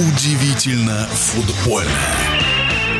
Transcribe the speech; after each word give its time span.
Удивительно 0.00 1.06
футбольно. 1.12 1.90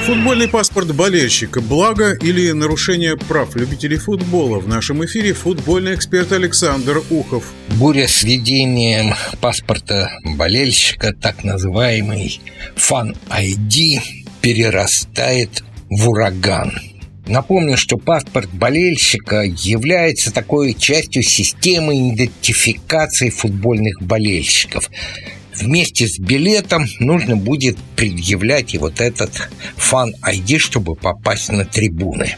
Футбольный 0.04 0.48
паспорт 0.48 0.94
болельщика– 0.94 1.60
благо 1.62 2.12
или 2.12 2.52
нарушение 2.52 3.16
прав 3.16 3.56
любителей 3.56 3.96
футбола? 3.96 4.58
В 4.58 4.68
нашем 4.68 5.02
эфире 5.06 5.32
футбольный 5.32 5.94
эксперт 5.94 6.30
Александр 6.32 7.02
Ухов. 7.08 7.54
Буря 7.78 8.06
с 8.06 8.22
введением 8.22 9.14
паспорта 9.40 10.10
болельщика, 10.36 11.14
так 11.14 11.42
называемый 11.42 12.38
фан-ID, 12.76 14.00
перерастает 14.42 15.64
в 15.88 16.06
ураган. 16.06 16.70
Напомню, 17.26 17.78
что 17.78 17.96
паспорт 17.96 18.50
болельщика 18.52 19.44
является 19.44 20.34
такой 20.34 20.74
частью 20.74 21.22
системы 21.22 22.10
идентификации 22.10 23.30
футбольных 23.30 24.02
болельщиков. 24.02 24.90
Вместе 25.60 26.06
с 26.06 26.18
билетом 26.18 26.86
нужно 27.00 27.36
будет 27.36 27.76
предъявлять 27.94 28.74
и 28.74 28.78
вот 28.78 29.00
этот 29.00 29.48
фан-айди, 29.76 30.58
чтобы 30.58 30.94
попасть 30.94 31.50
на 31.50 31.66
трибуны. 31.66 32.36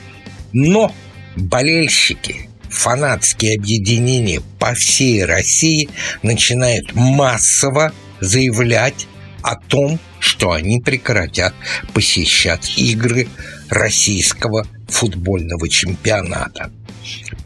Но 0.52 0.92
болельщики, 1.36 2.48
фанатские 2.68 3.58
объединения 3.58 4.42
по 4.58 4.74
всей 4.74 5.24
России 5.24 5.88
начинают 6.22 6.94
массово 6.94 7.92
заявлять 8.20 9.06
о 9.42 9.54
том, 9.56 10.00
что 10.18 10.50
они 10.50 10.80
прекратят 10.80 11.54
посещать 11.94 12.76
игры 12.76 13.28
российского 13.68 14.66
футбольного 14.88 15.68
чемпионата. 15.68 16.72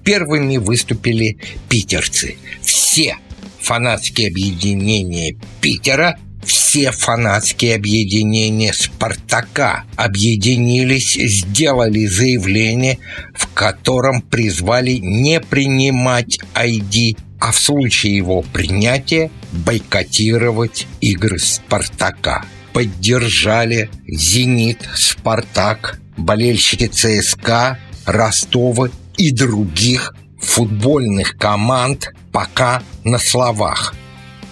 Первыми 0.04 0.56
выступили 0.56 1.38
питерцы. 1.68 2.36
Все 2.62 3.16
фанатские 3.66 4.28
объединения 4.28 5.36
Питера, 5.60 6.16
все 6.44 6.92
фанатские 6.92 7.74
объединения 7.74 8.72
«Спартака» 8.72 9.84
объединились, 9.96 11.14
сделали 11.14 12.06
заявление, 12.06 13.00
в 13.34 13.48
котором 13.48 14.22
призвали 14.22 14.92
не 14.92 15.40
принимать 15.40 16.38
ID, 16.54 17.18
а 17.40 17.50
в 17.50 17.58
случае 17.58 18.16
его 18.16 18.42
принятия 18.42 19.32
бойкотировать 19.50 20.86
игры 21.00 21.40
«Спартака». 21.40 22.44
Поддержали 22.72 23.90
«Зенит», 24.06 24.88
«Спартак», 24.94 26.00
болельщики 26.16 26.86
ЦСКА, 26.86 27.80
Ростова 28.04 28.90
и 29.16 29.32
других 29.32 30.14
футбольных 30.46 31.36
команд 31.36 32.12
пока 32.32 32.82
на 33.04 33.18
словах. 33.18 33.94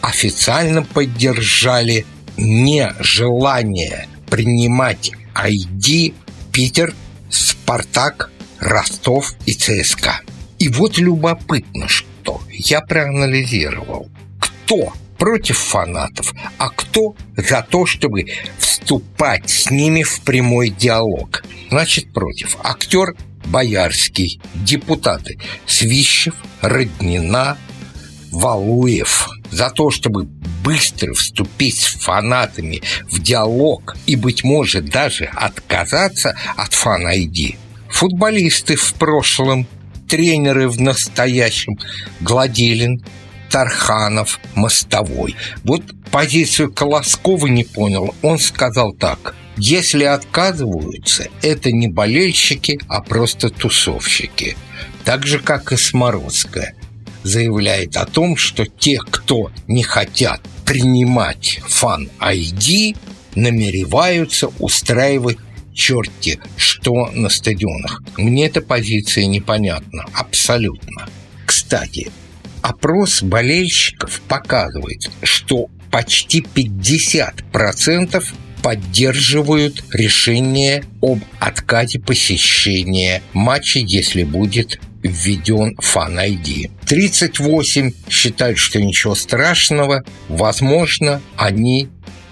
Официально 0.02 0.82
поддержали 0.82 2.04
нежелание 2.36 4.08
принимать 4.28 5.12
ID 5.34 6.14
Питер, 6.52 6.94
Спартак, 7.30 8.30
Ростов 8.60 9.34
и 9.46 9.54
ЦСКА. 9.54 10.20
И 10.58 10.68
вот 10.68 10.98
любопытно, 10.98 11.88
что 11.88 12.40
я 12.50 12.80
проанализировал, 12.80 14.08
кто 14.40 14.92
против 15.18 15.58
фанатов, 15.58 16.32
а 16.58 16.68
кто 16.70 17.14
за 17.36 17.66
то, 17.68 17.86
чтобы 17.86 18.26
вступать 18.58 19.48
с 19.48 19.70
ними 19.70 20.02
в 20.02 20.20
прямой 20.22 20.70
диалог. 20.70 21.44
Значит, 21.70 22.12
против. 22.12 22.56
Актер 22.62 23.14
Боярский, 23.46 24.40
депутаты 24.54 25.38
Свищев, 25.66 26.34
Роднина, 26.60 27.58
Валуев. 28.30 29.28
За 29.50 29.70
то, 29.70 29.90
чтобы 29.90 30.24
быстро 30.64 31.12
вступить 31.14 31.78
с 31.78 31.86
фанатами 31.86 32.82
в 33.10 33.20
диалог 33.20 33.96
и, 34.06 34.16
быть 34.16 34.42
может, 34.42 34.86
даже 34.86 35.26
отказаться 35.26 36.36
от 36.56 36.72
фан-айди. 36.72 37.58
Футболисты 37.88 38.74
в 38.76 38.94
прошлом, 38.94 39.68
тренеры 40.08 40.68
в 40.68 40.80
настоящем, 40.80 41.78
Гладилин, 42.20 43.04
Тарханов, 43.50 44.40
Мостовой. 44.56 45.36
Вот 45.62 45.82
позицию 46.10 46.72
Колоскова 46.72 47.46
не 47.46 47.62
понял. 47.62 48.14
Он 48.22 48.38
сказал 48.40 48.92
так. 48.92 49.36
Если 49.56 50.04
отказываются, 50.04 51.28
это 51.42 51.70
не 51.70 51.88
болельщики, 51.88 52.78
а 52.88 53.00
просто 53.00 53.50
тусовщики. 53.50 54.56
Так 55.04 55.26
же, 55.26 55.38
как 55.38 55.72
и 55.72 55.76
Смородская 55.76 56.74
заявляет 57.22 57.96
о 57.96 58.06
том, 58.06 58.36
что 58.36 58.66
те, 58.66 58.98
кто 58.98 59.50
не 59.66 59.82
хотят 59.82 60.40
принимать 60.64 61.60
фан-айди, 61.66 62.96
намереваются 63.34 64.48
устраивать 64.58 65.38
черти 65.74 66.38
что 66.56 67.10
на 67.12 67.28
стадионах. 67.28 68.00
Мне 68.16 68.46
эта 68.46 68.60
позиция 68.60 69.26
непонятна 69.26 70.04
абсолютно. 70.14 71.08
Кстати, 71.46 72.12
Опрос 72.64 73.22
болельщиков 73.22 74.22
показывает, 74.22 75.10
что 75.22 75.66
почти 75.90 76.40
50% 76.40 78.24
поддерживают 78.64 79.84
решение 79.92 80.84
об 81.02 81.18
отказе 81.38 82.00
посещения 82.00 83.22
матча, 83.34 83.78
если 83.78 84.24
будет 84.24 84.80
введен 85.02 85.76
фан-айди. 85.76 86.70
38 86.86 87.92
считают, 88.08 88.56
что 88.56 88.80
ничего 88.80 89.14
страшного. 89.14 90.02
Возможно, 90.30 91.20
они 91.36 91.90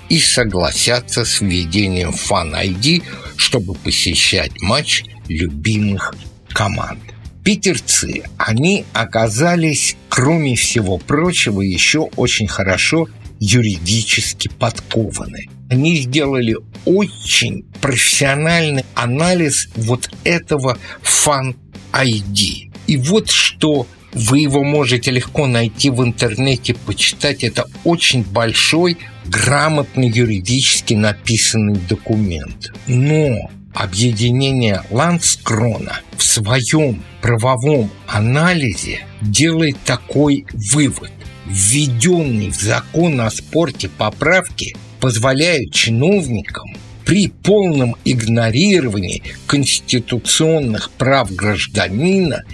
и 0.08 0.18
согласятся 0.18 1.26
с 1.26 1.42
введением 1.42 2.14
фан-айди, 2.14 3.02
чтобы 3.36 3.74
посещать 3.74 4.58
матч 4.62 5.04
любимых 5.28 6.14
команд. 6.48 7.00
Питерцы, 7.44 8.22
они 8.38 8.86
оказались, 8.94 9.96
кроме 10.08 10.56
всего 10.56 10.96
прочего, 10.96 11.60
еще 11.60 12.08
очень 12.16 12.48
хорошо 12.48 13.06
юридически 13.38 14.48
подкованы. 14.48 15.50
Они 15.72 15.96
сделали 15.96 16.58
очень 16.84 17.64
профессиональный 17.80 18.84
анализ 18.94 19.70
вот 19.74 20.10
этого 20.22 20.76
фан-ID. 21.00 22.70
И 22.86 22.98
вот 22.98 23.30
что 23.30 23.86
вы 24.12 24.40
его 24.40 24.62
можете 24.64 25.10
легко 25.10 25.46
найти 25.46 25.88
в 25.88 26.04
интернете, 26.04 26.74
почитать. 26.74 27.42
Это 27.42 27.64
очень 27.84 28.22
большой, 28.22 28.98
грамотный 29.24 30.10
юридически 30.10 30.92
написанный 30.92 31.80
документ. 31.88 32.70
Но 32.86 33.50
объединение 33.72 34.82
Ланскрона 34.90 36.00
в 36.18 36.22
своем 36.22 37.02
правовом 37.22 37.90
анализе 38.06 39.06
делает 39.22 39.78
такой 39.86 40.44
вывод. 40.52 41.10
Введенные 41.46 42.50
в 42.50 42.60
закон 42.60 43.22
о 43.22 43.30
спорте 43.30 43.88
поправки 43.88 44.76
позволяют 45.02 45.74
чиновникам 45.74 46.76
при 47.04 47.26
полном 47.26 47.96
игнорировании 48.04 49.24
конституционных 49.48 50.92
прав 50.92 51.34
гражданина 51.34 52.44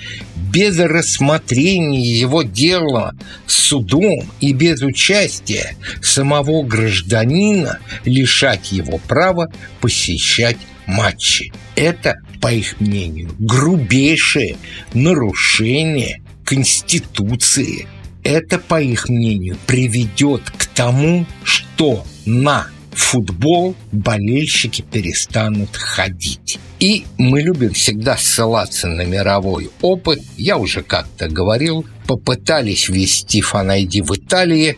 без 0.50 0.78
рассмотрения 0.78 2.00
его 2.00 2.42
дела 2.42 3.12
судом 3.47 4.22
и 4.41 4.54
без 4.54 4.81
участия 4.81 5.76
самого 6.00 6.62
гражданина 6.62 7.81
лишать 8.06 8.72
его 8.72 8.97
права 8.97 9.48
посещать 9.82 10.56
матчи. 10.86 11.53
Это, 11.76 12.15
по 12.41 12.50
их 12.50 12.80
мнению, 12.80 13.30
грубейшее 13.38 14.56
нарушение 14.94 16.22
Конституции. 16.47 17.86
Это, 18.28 18.59
по 18.59 18.78
их 18.78 19.09
мнению, 19.09 19.57
приведет 19.66 20.51
к 20.51 20.66
тому, 20.66 21.25
что 21.45 22.04
на 22.27 22.66
футбол 22.92 23.75
болельщики 23.91 24.83
перестанут 24.83 25.75
ходить. 25.75 26.59
И 26.78 27.07
мы 27.16 27.41
любим 27.41 27.72
всегда 27.72 28.19
ссылаться 28.19 28.86
на 28.86 29.07
мировой 29.07 29.71
опыт. 29.80 30.21
Я 30.36 30.59
уже 30.59 30.83
как-то 30.83 31.30
говорил, 31.30 31.86
попытались 32.07 32.91
ввести 32.91 33.41
фанайди 33.41 34.03
в 34.03 34.15
Италии, 34.15 34.77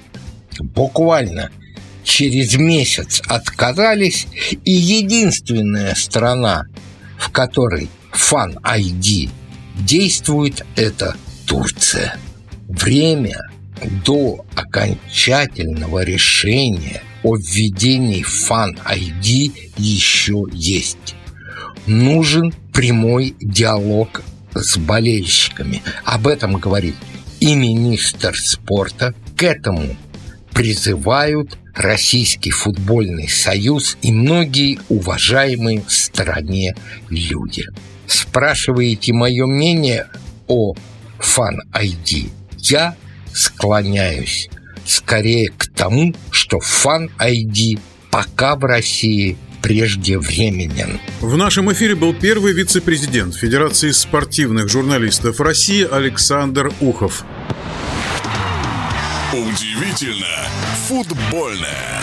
буквально 0.60 1.50
через 2.04 2.54
месяц 2.54 3.20
отказались, 3.26 4.28
и 4.64 4.70
единственная 4.70 5.96
страна, 5.96 6.66
в 7.18 7.30
которой 7.30 7.88
фан-айди 8.12 9.28
действует, 9.74 10.64
это 10.76 11.16
Турция. 11.46 12.16
Время 12.70 13.36
до 14.04 14.44
окончательного 14.54 16.04
решения 16.04 17.02
о 17.24 17.36
введении 17.36 18.22
фан-айди 18.22 19.52
еще 19.76 20.44
есть. 20.52 21.16
Нужен 21.86 22.52
прямой 22.72 23.34
диалог 23.40 24.22
с 24.54 24.78
болельщиками. 24.78 25.82
Об 26.04 26.28
этом 26.28 26.58
говорит 26.58 26.94
и 27.40 27.56
министр 27.56 28.36
спорта. 28.38 29.14
К 29.36 29.42
этому 29.42 29.96
призывают 30.52 31.58
Российский 31.74 32.50
футбольный 32.50 33.28
союз 33.28 33.96
и 34.02 34.12
многие 34.12 34.78
уважаемые 34.88 35.82
в 35.82 35.90
стране 35.90 36.76
люди. 37.08 37.64
Спрашиваете 38.06 39.12
мое 39.12 39.46
мнение 39.46 40.06
о 40.46 40.74
фан-айди? 41.18 42.30
Я 42.62 42.94
склоняюсь 43.32 44.48
скорее 44.84 45.50
к 45.50 45.66
тому, 45.68 46.14
что 46.30 46.58
фан-айди 46.60 47.78
пока 48.10 48.56
в 48.56 48.64
России 48.64 49.36
преждевременен. 49.62 51.00
В 51.20 51.36
нашем 51.36 51.72
эфире 51.72 51.94
был 51.94 52.14
первый 52.14 52.52
вице-президент 52.52 53.34
Федерации 53.34 53.90
спортивных 53.90 54.68
журналистов 54.68 55.40
России 55.40 55.86
Александр 55.90 56.72
Ухов. 56.80 57.24
Удивительно 59.32 60.48
футбольное. 60.88 62.00